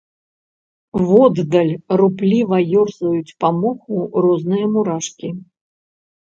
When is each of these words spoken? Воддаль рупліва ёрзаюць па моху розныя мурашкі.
Воддаль 1.09 1.69
рупліва 2.01 2.57
ёрзаюць 2.81 3.35
па 3.45 3.53
моху 3.61 4.01
розныя 4.27 4.65
мурашкі. 4.75 5.29